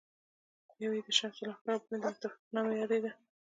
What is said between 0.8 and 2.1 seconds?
یوه یې د شمس النهار او بله د